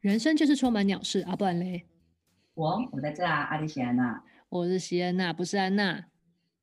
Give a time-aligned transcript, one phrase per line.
[0.00, 1.84] 人生就是充满鸟事啊，不然嘞？
[2.54, 6.06] 我我在这啊，阿里西安娜，我是西安娜，不是安娜，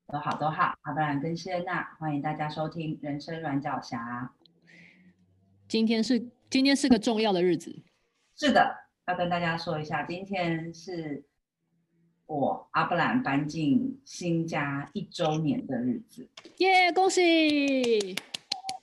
[0.08, 4.34] 都好都好，阿不然跟西安娜，欢迎大家收听人生软脚侠。
[5.68, 7.84] 今天是今天是个重要的日子，
[8.38, 8.76] 是的，
[9.08, 11.26] 要跟大家说一下，今天是
[12.26, 18.16] 我阿布兰搬进新家一周年的日子，耶，yeah，恭喜！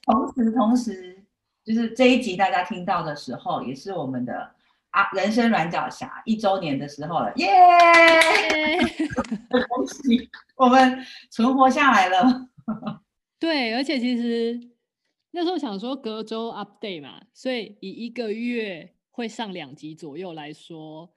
[0.03, 1.17] 同时同时。
[1.63, 4.51] 就是这一集大家听到的时候，也是我们的
[4.91, 8.81] 啊人生软脚侠一周年的时候了，耶、yeah!
[9.69, 10.99] 恭喜我们
[11.31, 12.49] 存活下来了。
[13.39, 14.59] 对，而且其实
[15.33, 21.11] 那时候想说隔周 update 嘛，所以以一个月会上两集左右来说，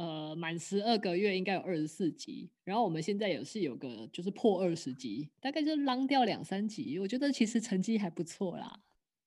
[0.00, 2.50] 呃，满十二个月应该有二十四集。
[2.64, 8.80] 然后我们现在也是有个就是破二十集，大概就浪掉两三集，我觉得其实成绩还不错啦。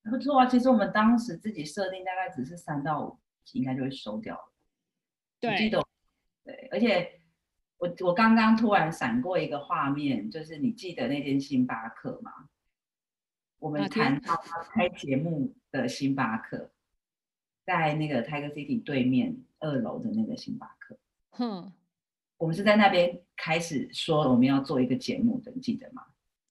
[0.09, 4.51] 不错啊，其实我们当时自己设定大概只是三到五集，应该就会收掉了。
[5.39, 5.85] 对，记得
[6.43, 7.21] 对，而且
[7.77, 12.49] 我我刚刚突然闪过一个画面，就是你记得那间星巴克吗？
[13.59, 14.35] 我们谈到
[14.71, 16.72] 开节目的星巴克，
[17.65, 20.97] 在那个 Tiger City 对面二楼的那个星巴克。
[21.31, 21.71] 哼，
[22.37, 26.03] 我们是在那边开始说我们要做一个节目的，你记得吗？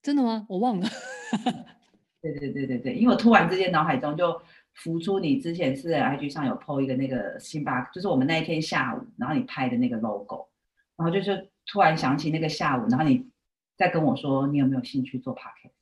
[0.03, 0.47] 真的吗？
[0.49, 0.89] 我忘了。
[2.21, 4.41] 对对对对对，因为我突然之间脑海中就
[4.75, 10.49] 浮出你之前是 IG 上有 PO 一个那个星巴克，就是我们那一天下午，然后你拍的那个 logo，
[10.97, 13.29] 然后就是突然想起那个下午，然后你
[13.77, 15.73] 再跟我说你有没有兴趣做 podcast，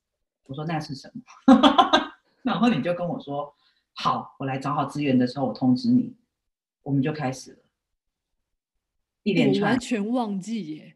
[0.47, 1.23] 我说那是什么？
[2.42, 3.55] 然后你就跟我说
[4.03, 6.17] 好，我来找好资源的时候我通知你，
[6.83, 7.59] 我们就开始了，
[9.25, 10.95] 一连串，完全忘记耶。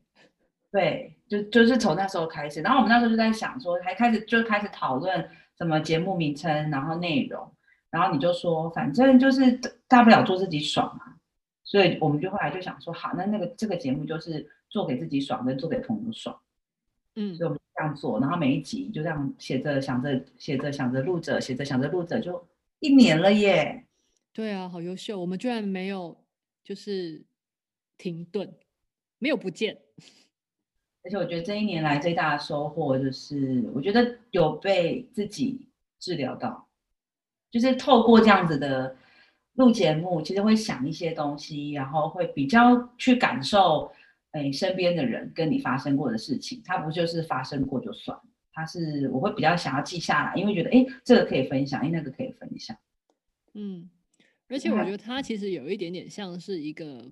[0.73, 7.47] 对，就就是从那时候开始，然后我们那时候就在想说，还开始就开始讨论什么节目名称，然后内容，
[7.91, 9.53] 然后你就说，反正就是
[9.87, 11.17] 大不了做自己爽嘛，
[11.63, 16.35] 所以我们就后来就想说，好，那那个这个节目就是做给自己爽，跟做给朋友爽，
[17.17, 22.43] 嗯，所以我们这样做，然后每一集就这样写着想着写着想着录着写着想着录着，就
[22.85, 23.87] 一年了耶。
[24.31, 26.23] 对啊，好优秀，我们居然没有
[26.63, 27.25] 就是
[27.97, 28.55] 停顿，
[29.19, 29.79] 没有不见。
[31.03, 35.67] 而且我觉得这一年来最大的收获就是，我觉得有被自己
[35.99, 36.69] 治疗到，
[37.51, 38.95] 就是透过这样子的
[39.55, 43.91] 录节目，其实会想一些东西，然后会比较去感受，
[44.33, 48.19] 哎，身边的人跟你发生过的事情，它不就是发生过就算，
[48.55, 52.77] 它是我会比较想要记下来，因为觉得哎，这个可以分享，哎，那个可以分享，
[53.53, 53.91] 嗯，
[54.49, 57.11] 而且我觉得它其实有一点点像是一个。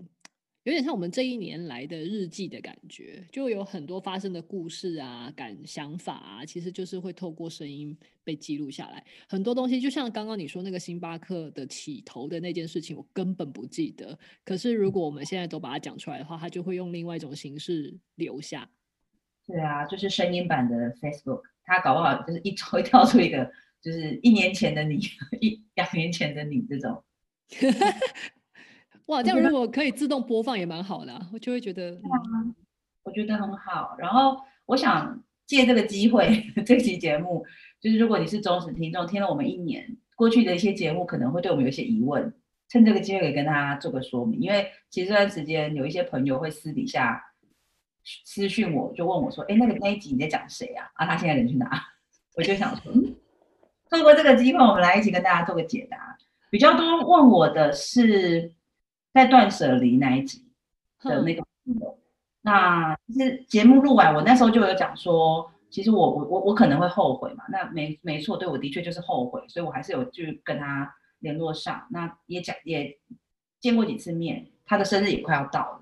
[0.65, 9.05] 有点像我们这一年来的日记的感觉，就有很多发生的故事啊、感想法啊，其实就是会透过声音被记录下来。
[9.29, 14.17] 很多东西就像刚刚你说那个星巴克的起头的那件事情，我根本不记得。
[14.45, 18.71] 可是如果我们现在都把它讲出来的话，它就会用另外一种形式留下。
[19.47, 23.51] 对啊，就是声音版的 Facebook，它搞不好就是一会 跳出一个，
[23.83, 25.01] 就是一年前的你，
[25.41, 27.03] 一两年前的你这种。
[29.07, 32.55] 哇，这样如果可以自动播放也蛮好的，啊，我就会觉得，嗯，
[33.03, 33.97] 我觉得很好。
[33.99, 37.45] 然后我想借这个机会， 这期节目
[37.81, 42.33] 就是如果你是忠实听众，听了我们一年过去的一些节目，可能会对我们有一些疑问，
[42.69, 44.41] 趁这个机会也跟大家做个说明。
[44.41, 47.23] 因为其实这段时间有一些朋友会私底下
[48.25, 50.91] 私讯我，就问我说：“哎，那个那一集你在讲谁啊？
[50.95, 51.71] 啊，他现在人去哪？”
[52.37, 53.15] 我就想说，嗯，
[53.91, 56.17] 透过这个机会，我们来一起跟大家做个解答。
[56.51, 58.53] 比较多问我的是。
[59.15, 60.43] 在断舍离那一集
[61.05, 61.99] 的那个朋友，
[62.41, 67.45] 那其实节目录完，我那时候就有讲说，其实我我我我可能会后悔嘛。
[67.51, 71.87] 那没没错，对我的确就是后悔，所以我还是有去跟他联络上。
[71.91, 72.99] 那也讲也
[73.61, 75.82] 见过几次面，他的生日也快要到了，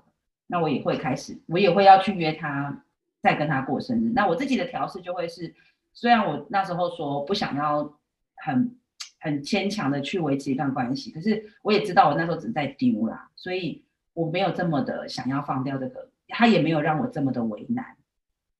[0.51, 2.83] 那我也会开始，我也会要去约他，
[3.21, 4.11] 再跟他过生日。
[4.13, 5.55] 那我自己的调试就会是，
[5.93, 7.97] 虽然我那时候说不想要
[8.35, 8.77] 很。
[9.23, 17.95] 很牵强的去维持一段关系，可是我也知道我那时候只是在丢啦，所以我没有这么的想要放掉这个，他也没有让我这么的为难。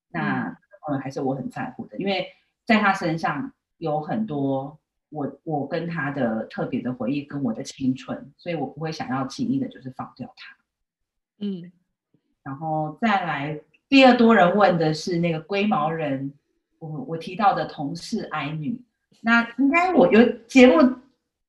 [0.09, 0.55] 那
[0.87, 2.27] 嗯，还是我很在乎的，因为
[2.63, 4.79] 在他身上有很多
[5.09, 10.55] 我我跟他的特别的回忆跟我的青春，所以我不会想要轻易的就是放掉他。
[11.39, 11.71] 嗯，
[12.43, 16.33] 然后再来第二多人问的是那个龟毛人，
[16.79, 18.81] 我我提到的同事矮女。
[19.21, 20.95] 那应该我有节目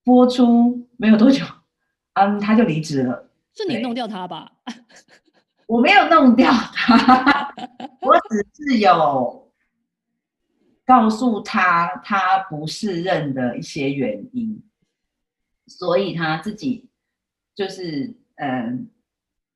[0.05, 1.45] 播出没有多久，
[2.15, 3.31] 嗯，他就离职了。
[3.55, 4.53] 是你弄掉他吧？
[5.67, 7.55] 我没有弄掉他，
[8.03, 9.51] 我只是有
[10.85, 14.63] 告告诉他他不适任的一些原因，
[15.67, 16.91] 所以他自己
[17.55, 18.91] 就是嗯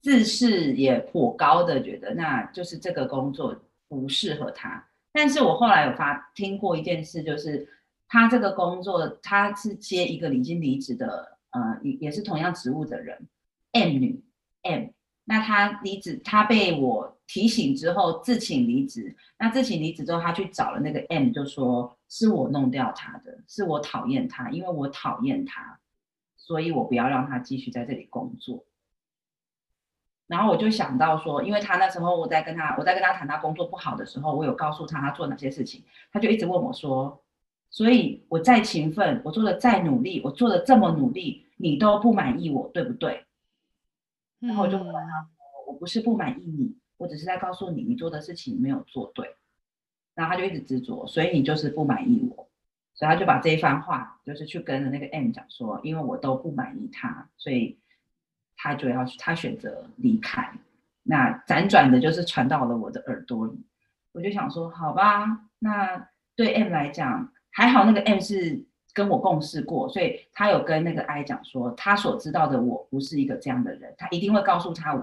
[0.06, 4.87] 自视也颇高的觉得，那就是这个工作不适合他。
[5.11, 7.69] 但是我后来有发听过一件事，就是
[8.06, 13.19] 他这个工作他是接一个已经离职的，呃，也也是同样职务的人
[13.73, 14.23] ，M 女
[14.62, 14.91] M。
[15.25, 19.12] 那他离职，他被我提醒之后自请离职。
[19.41, 25.81] 那自请离职之后，他去找了那个 M，就说是我弄掉他的，是我讨厌他，因为我讨厌他，
[26.37, 28.64] 所以我不要让他继续在这里工作。
[30.26, 37.23] 然后我就想到说，因为他那时候我在跟他，我在跟他谈他工作不好的时候，我有告诉他他做哪些事情，他就一直问我说，
[37.70, 43.25] 所以我再勤奋，我做的再努力，我做的这么努力，你都不满意我，对不对？
[44.40, 49.34] 然后我就回答他说：“我不是不满意你，我只是在告诉你，你做的事情没有做对。”
[50.14, 52.49] 然后他就一直执着，所以你就是不满意我，
[52.94, 57.78] 所以他就把这一番话，就是去跟那个 M 讲说：“因为我都不满意他，所以
[58.66, 60.48] 他就要他选择离开。”
[61.02, 63.66] 那辗转的，就是传到了我的耳朵里。
[64.12, 68.64] 我就想说：“好吧，那对 M 来讲，还好那个 M 是。”
[68.96, 74.94] 跟我共事过，所以他有跟那个 I 讲说，他所知道的我不是一个这样的人，他一定会告诉他，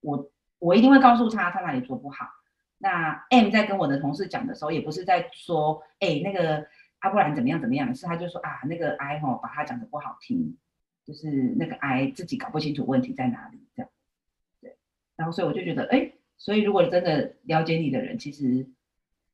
[0.00, 2.24] 我我一定会告诉他他哪里做不好。
[2.78, 6.66] 那 M 在跟我的同事讲的时候，也不是在说，哎，那个
[7.00, 10.56] 阿不然怎么样怎么样，是他就说啊，那个 I 哈把他讲的不好听，
[11.04, 13.90] 就是那个癌自己搞不清楚问题在哪里，这样，
[14.60, 14.76] 对。
[15.16, 18.66] 然后所以我就觉得，哎，所以如果真的了解你的人，其实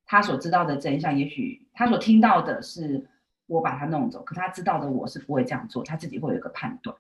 [0.06, 3.06] 他所知道的真相，也许他所听到的是。
[3.49, 6.94] 我把他弄走，可他知道的我是不会这样做，他自己会有一个判断。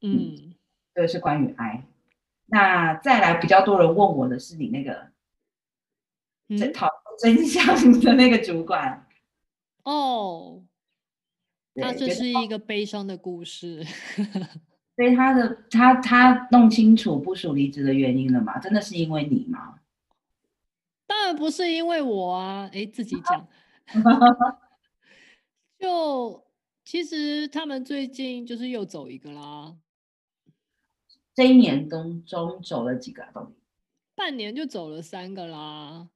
[0.00, 0.52] 嗯，
[0.92, 1.84] 这个是关于 I。
[2.46, 5.12] 那再来比较多人问我的是你那个，
[6.72, 9.06] 讨讨真相的那个主管。
[9.84, 10.64] 哦，
[11.80, 13.84] 他这是一个悲伤的故事。
[14.96, 18.58] 所以他的他他弄清楚不署离职的原因了吗？
[18.58, 19.78] 真的是因为你吗？
[21.06, 23.48] 当然不是因为我啊，哎，自己讲。
[25.78, 26.44] 就
[26.84, 29.76] 其实他们最近就是又走一个啦，
[31.34, 33.48] 这一年当中走了几个啊？
[34.16, 36.08] 半年就走了三个啦。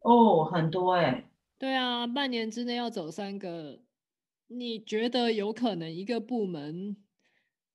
[0.00, 1.28] 哦，很多哎、欸。
[1.58, 3.78] 对啊，半年之内要走三个，
[4.48, 6.96] 你觉得有可能一个部门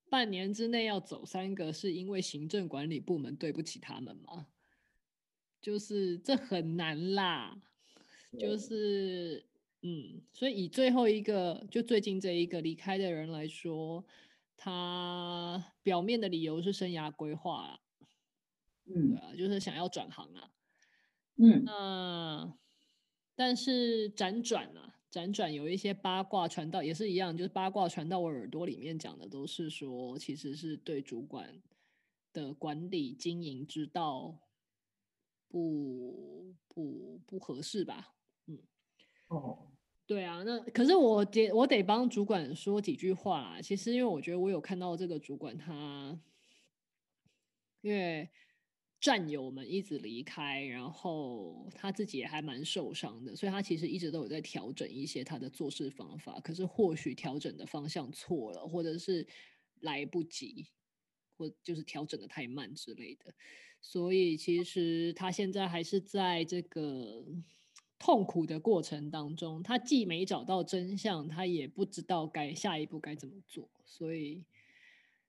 [0.10, 4.48] 半年之内要走三个，是因为行政管理部门对不起他们吗？
[5.62, 7.62] 就是这很难啦。
[8.40, 9.46] 就是，
[9.82, 14.06] 嗯，所以以最后一个，就最近这一个离开的人来说，
[14.56, 17.80] 他表面的理由是生涯规划啊，
[18.86, 20.50] 嗯，对啊，就是想要转行啊，
[21.36, 22.58] 嗯，那
[23.36, 31.62] 但是辗转啊，辗转有一些八卦传到，也是一样，就是八卦传到我耳朵里面讲的都是说，其实是对主管
[32.32, 34.40] 的管理经营之道
[35.50, 38.16] 不不不合适吧。
[39.28, 39.68] 哦，
[40.06, 43.62] 对啊，那可是我得我得帮主管说几句话啦。
[43.62, 46.18] 其实因为我觉得我有看到这个主管他，
[47.82, 48.30] 因为
[49.02, 56.40] 战友们一直离开，然后他自己也还蛮受伤的，所以他其实一直都有在调整一些他的做事方法。
[56.40, 59.28] 可是或许调整的方向错了，或者是
[59.82, 60.68] 来不及，
[61.36, 63.34] 或就是调整的太慢之类的。
[63.82, 67.26] 所以其实他现在还是在这个。
[68.04, 73.70] 痛苦的过程当中，他既没找到真相，他也不知道该下一步该怎么做。
[73.86, 74.44] 所以，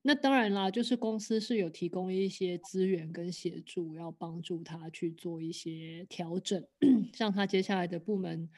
[0.04, 6.66] 那当然啦，就是公司是有提供一些资源跟协助，要帮助他去做一些调整，
[7.12, 8.50] 像他接下来的部门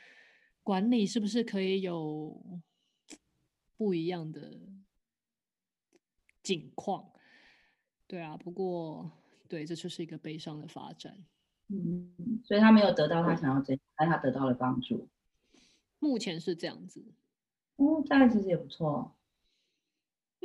[0.62, 2.42] 管理是不是可以有
[3.76, 4.58] 不一样的
[6.42, 7.12] 境况？
[8.06, 9.10] 对啊，不过
[9.46, 11.24] 对，这就是一个悲伤的发展。
[11.68, 15.08] 嗯，所以他没有得到他想要这样，但他得到了帮助。
[15.98, 17.04] 目前是这样子。
[17.76, 19.14] 嗯，这样其实也不错。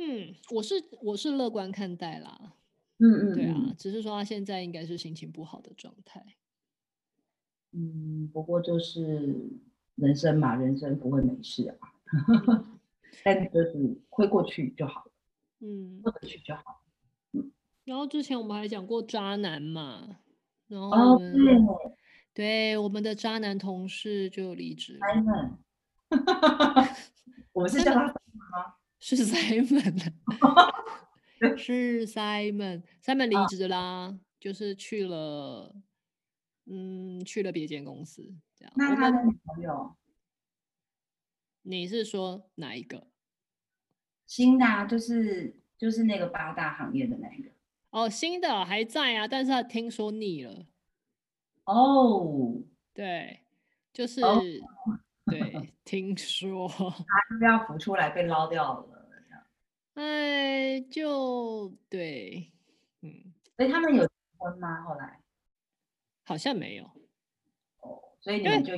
[0.00, 2.54] 嗯，我是我是乐观看待啦。
[2.96, 6.24] 嗯嗯，对啊，只是说他现在应该是心情不好的状态。
[7.72, 9.50] 嗯，不过就是
[9.96, 11.76] 人生嘛，人生不会没事啊。
[13.22, 15.12] 但就是会过去就好了。
[15.60, 16.82] 嗯，过得去就好。
[17.32, 17.52] 嗯，
[17.84, 20.16] 然后之前我们还讲过渣男嘛。
[20.66, 21.58] 然后哦，对，
[22.32, 25.58] 对，我们的渣男同事就离职了。
[27.52, 28.14] 我们是叫他吗？
[29.00, 30.12] 是 Simon，
[31.56, 35.74] 是 Simon，Simon 离职啦，就是去了
[36.66, 38.72] 嗯，去了别间公司，这样。
[38.76, 39.96] 那他的女朋友？
[41.62, 43.06] 你是说哪一个？
[44.26, 47.50] 新的啊，就是就是那个八大行业的那一个。
[47.90, 50.66] 哦，新的还在啊，但是他听说腻了。
[51.64, 52.62] 哦，
[52.94, 53.40] 对，
[53.92, 54.40] 就是、哦、
[55.30, 58.96] 对，听说他是要浮出来被捞掉了。
[59.94, 62.50] 哎，就对，
[63.02, 64.82] 嗯，所以他们有结婚吗？
[64.82, 65.20] 后来
[66.24, 66.84] 好像没有。
[67.80, 68.72] 哦，所以你们就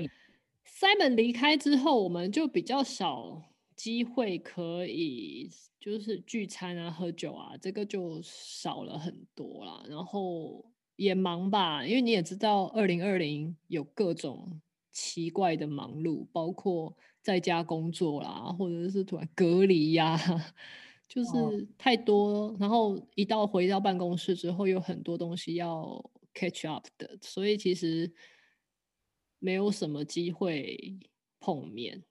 [0.67, 3.43] Simon 离开之后，我们就比较少
[3.77, 9.85] 机会可以就是聚餐啊、喝酒啊，这个就少了很多啦。
[9.89, 10.65] 然后
[10.97, 14.61] 也忙吧，因为你也知道，二零二零有各种
[14.93, 20.55] 奇怪的忙碌，包括在家工作啦，或者是突然隔离呀、啊。
[21.09, 28.11] 就是太多，然后一到回到办公室之后，有很多东西要 catch up 的，所以其实
[29.39, 30.99] 没有什么机会
[31.39, 32.03] 碰面。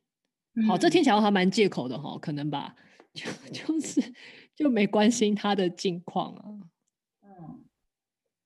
[0.54, 2.76] 嗯、好，这听起来还蛮借口的哈，可能吧，
[3.12, 4.14] 就 就是
[4.54, 6.46] 就没关心他的近况啊。
[7.24, 7.66] 嗯，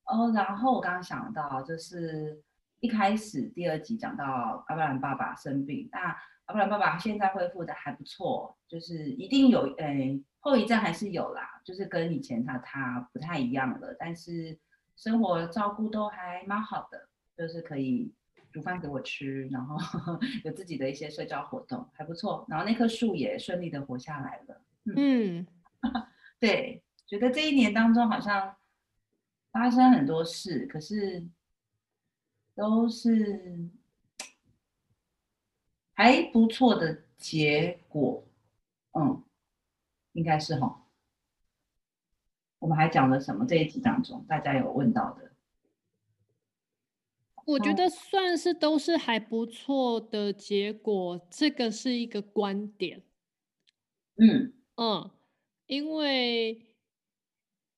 [0.06, 2.42] 哦，然后我刚刚想到，就是
[2.86, 6.15] 一开始第二集讲到阿布兰爸爸生病，那
[6.46, 9.84] 阿布兰爸爸现在恢复的还不错，就是一定有诶。
[9.84, 14.56] 哎后遗症还是有啦，就是跟以前他他不太一样了，但是
[14.96, 18.13] 生活照顾都还蛮好的，就是可以
[18.54, 19.75] 煮饭给我吃，然后
[20.46, 22.46] 有自己的一些社交活动，还不错。
[22.48, 24.62] 然后那棵树也顺利的活下来了。
[24.96, 25.39] 嗯，
[25.82, 26.08] 嗯
[26.39, 28.56] 对，觉得这一年当中好像
[29.51, 31.25] 发生很多事，可是
[32.56, 33.70] 都是
[35.94, 38.26] 还不错的结果。
[38.94, 39.22] 嗯。
[40.14, 40.88] 应该是哈，
[42.60, 43.46] 我们还讲了什么？
[43.46, 45.34] 这一集当中大家有问到的，
[47.44, 51.28] 我觉得算是都是还不错的结果。
[51.30, 53.04] 这个是一个观点，
[54.16, 55.12] 嗯嗯，
[55.66, 56.66] 因为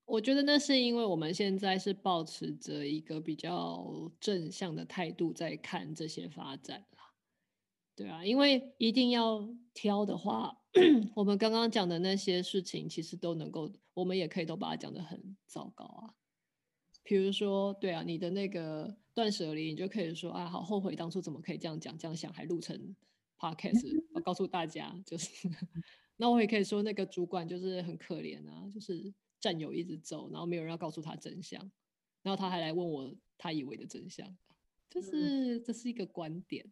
[0.07, 6.85] 我觉得那是因为我们现在是保持着一个比较正向的态度在看这些发展。
[7.93, 10.57] 对啊，因为一定要挑的话，
[11.13, 16.13] 我们刚刚讲的那些事情，其实都能够，我们也可以都把它讲得很糟糕啊。
[17.03, 22.95] 比如说，对啊，你的那个断舍离，你就可以说啊，好后悔当初怎么可以这样讲、这样想，还录成
[23.37, 25.49] podcast，我告诉大家，就是，
[26.15, 29.13] 那我也可以说那个主管就是很可怜啊，就是
[29.47, 31.71] 战友一直走，然后没有人要告诉他真相，
[32.21, 34.27] 然后他还来问我他以为的真相，
[34.89, 36.69] 就是这是一个观点。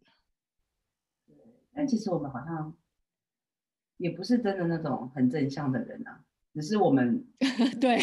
[1.73, 2.75] 但其实我们好像
[3.95, 7.25] 也不是真的那种很正向的人啊，只是我们
[7.79, 7.97] 对，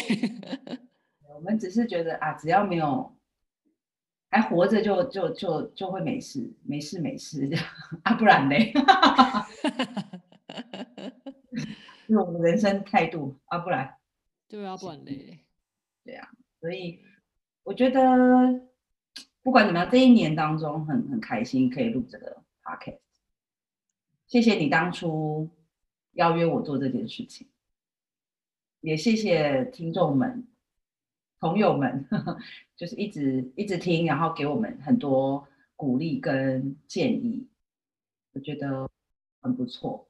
[1.35, 3.15] 我们只是觉得啊，只要没有
[4.31, 7.65] 还活着就，就就就就会没事，没事没事这样
[8.01, 8.73] 啊，不然嘞，
[12.07, 13.95] 是我们人生态度啊，不然
[14.53, 15.39] 对啊，不然嘞，
[16.03, 16.29] 对啊，
[16.61, 16.99] 所以
[17.63, 17.99] 我觉得
[19.41, 22.99] 不管怎么样，这一年当中很很开心可以录这个 podcast。
[24.27, 25.49] 谢谢你当初
[26.11, 27.47] 邀约我做这件事情，
[28.81, 30.47] 也谢谢听众们、
[31.39, 32.37] 朋友们，呵 呵
[32.75, 37.47] 就是一直一直听，然后给我们很多鼓励跟建议，
[38.33, 38.87] 我觉得
[39.41, 40.07] 很不错。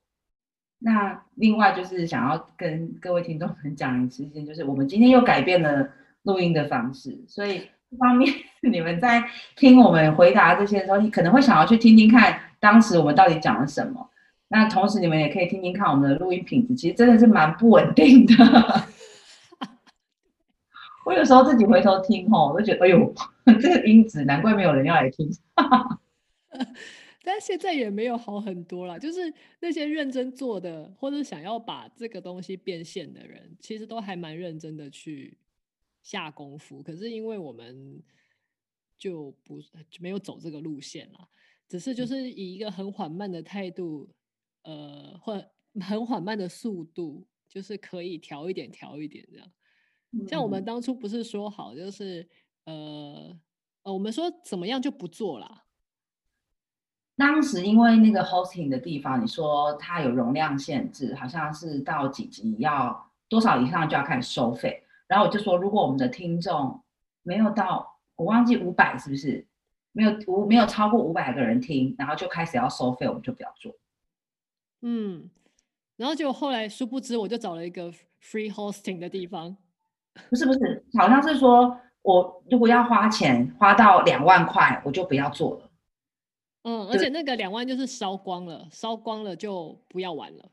[0.86, 5.90] 那另外就是想要跟各位听众们讲一件，就是我们今天又改变了
[6.24, 9.24] 录音的方式，所以一方面 你们在
[9.56, 14.10] 听我们回答这些的时候，你可能会想要去听听看当时我们到底讲了什么。
[14.50, 18.34] 那同时，你们也可以听听看我们的录音品质，其实真的是蛮不稳定的。
[21.06, 23.13] 我有时候自己回头听吼，我都觉得，哎呦，
[23.60, 25.28] 这个音质难怪没有人要来听。
[27.24, 35.38] 但现在也没有好很多啦，就是那些认真做的，或者想要把这个东西变现的人，其实都还蛮认真的去
[36.01, 36.84] 下功夫。
[36.84, 38.03] 可是因为我们
[38.98, 41.30] 就不就没有走这个路线了，
[41.68, 44.10] 只是就是以一个很缓慢的态度。
[44.65, 45.46] 呃，或
[45.82, 49.51] 很缓慢的速度，就是可以调一点，调一点这样。
[50.12, 52.25] 嗯、像我们当初不是说好，就是
[52.63, 53.38] 呃
[53.82, 55.65] 呃，我们说怎么样就不做了。
[57.15, 64.84] 当时因为那个 hosting 的地方，你说它有容量限制，好像是到几级要多少以上就要开始收费。
[65.05, 66.82] 然后我就说，如果我们的听众
[67.22, 69.46] 没有到，我忘记五百是不是？
[69.91, 73.72] 没有五没有超过五百个人听，然后就开始要收费，我们就不要做。
[74.82, 75.29] 嗯，
[75.98, 79.55] 然后结果后来殊不知，我就找了一个 free hosting 的地方。
[80.32, 85.70] 不是不是，好像是说我如果要花钱花到两万块，我就不要做了。
[86.63, 90.50] 嗯，而且那个两万就是烧光了，烧光了就不要玩了。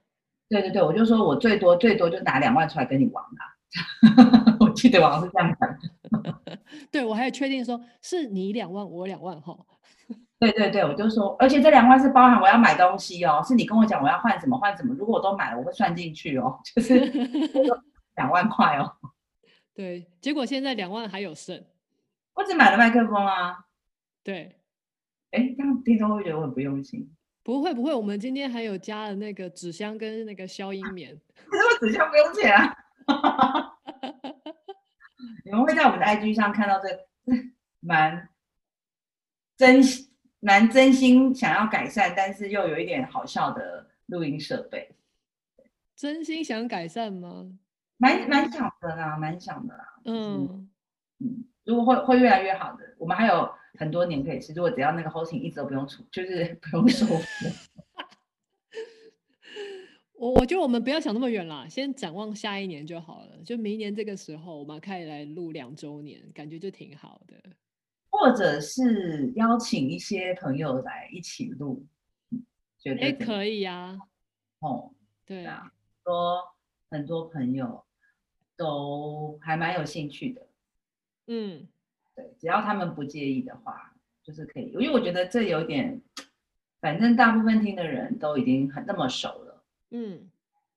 [0.48, 4.56] 对对对，我就说我最多最多就拿两万出来跟你玩啦。
[4.58, 5.78] 我记得我好像是这样讲。
[6.90, 9.56] 对，我还有确定说是你两万，我两万哈。
[10.40, 16.98] 对对对，我就说，而且这两万是包含我要买东西哦，是你跟我讲我要换什么换什么，如果我都买了，我会算进去哦，就是
[18.16, 18.90] 两万块哦。
[19.72, 21.64] 对，结果现在两万还有剩，
[22.34, 23.66] 我只买了麦克风啊。
[24.24, 24.59] 对，
[25.30, 27.10] 哎，这样听众会觉得我很不用心。
[27.42, 31.12] 不会不会，我们今天还有加了那个纸箱跟那个消音棉。
[31.12, 32.76] 为什么纸箱不用钱啊。
[35.44, 36.88] 你们会在我们的 IG 上看到这
[37.80, 38.28] 蛮
[39.56, 39.80] 真
[40.40, 44.94] 蛮真心想要改善，但是又有一点好笑的录音设备。
[45.96, 47.52] 真心想改善吗？
[47.96, 49.84] 蛮蛮想的啦，蛮想的啦。
[50.04, 50.68] 嗯
[51.18, 54.52] 嗯，如果会会越来越好的，我们还有很多年可以吃。
[54.52, 57.50] 如果只要那个 hosting 一直都不用出，就是不用收费。
[60.14, 63.42] 我我觉得我们不要想那么远啦，先展望下一年就好了。
[63.44, 67.36] 就明年这个时候，我们可以来录两周年，感觉就挺好的。
[68.10, 71.86] 或者是邀请一些朋友来一起录，
[72.78, 73.98] 觉得哎可以呀、啊。
[74.60, 74.92] 哦，
[75.24, 75.72] 对啊，
[76.04, 76.42] 说
[76.90, 77.84] 很多朋友。
[78.56, 80.46] 都还蛮有兴趣的，
[81.28, 81.66] 嗯，
[82.14, 84.66] 对，只要他们不介意的话，就是可以。
[84.72, 86.00] 因为我觉得这有点，
[86.80, 90.30] 反正大部分听的人都已经很那么熟了，嗯，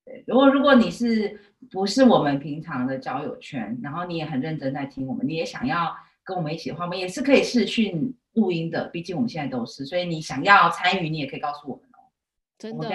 [0.06, 0.24] 对。
[0.28, 1.40] 如果如果你是
[1.72, 8.88] 不是我们平常的交友圈，然后你也很认真在听我们，你也想要跟我们一起的话，我们也是可以视讯录音的。
[8.90, 12.12] 毕竟我们现在都是，所以你想要参与，你也可以告诉我们哦。
[12.58, 12.90] 真的，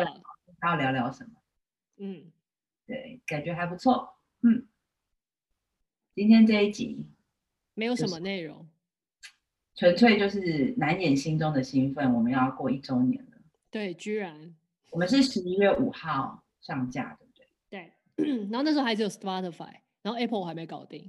[0.62, 1.30] 要聊聊什么？
[1.98, 2.30] 嗯，
[2.86, 4.66] 对，感觉还不错，嗯。
[6.14, 7.06] 今天这一集
[7.78, 8.66] 没有什么内容，
[9.76, 12.12] 纯粹就是难掩心中的兴奋。
[12.12, 13.38] 我们要过一周年了，
[13.70, 14.52] 对，居然
[14.90, 17.92] 我们是十一月五号上架，对不对？
[18.16, 19.68] 对， 然后那时候还只有 Spotify，
[20.02, 21.08] 然后 Apple 我还没搞定，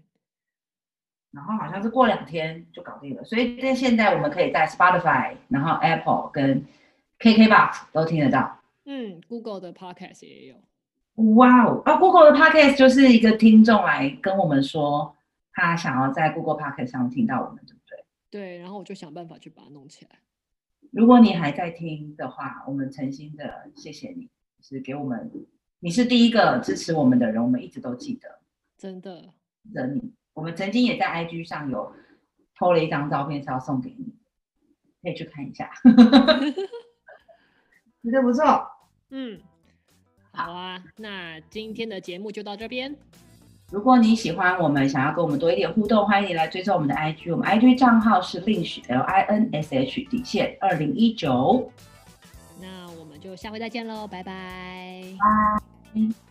[1.32, 3.23] 然后好像是过两天就搞定了。
[3.23, 6.63] 所以在现在我们可以在 Spotify，然后 Apple 跟
[7.19, 8.60] KKBox 都听得到。
[8.86, 10.55] 嗯，Google 的 Podcast 也有。
[11.36, 11.82] 哇哦！
[11.84, 15.15] 啊，Google 的 Podcast 就是一个听众来跟我们说，
[15.60, 18.06] 他想要在 Google Podcast 上听到我们，对不对？
[18.30, 20.19] 对，然后我就想办法去把它弄起来。
[20.91, 24.30] 如果你还在听的话，我们诚心的谢谢你，
[24.62, 25.32] 是给我们，
[25.80, 28.39] 你是第一个支持我们的人，我们一直都记得，
[28.78, 29.34] 真的。
[29.74, 31.93] 的你，我们曾经也在 IG 上有
[32.56, 34.15] 偷了一张照片，是要送给你，
[35.04, 35.69] 可以去看一下，
[38.02, 38.43] 觉得不错，
[39.10, 39.39] 嗯。
[40.32, 42.95] 好啊，那今天的节目就到这边。
[43.71, 51.71] 如果你喜欢我们，想要跟我们多一点互动，欢迎你来追踪我们的 IG，我们 IG 账号是 linsh l i n s h 底线二零一九。
[52.60, 55.03] 那我们就下回再见喽，拜拜。
[55.93, 56.29] 拜。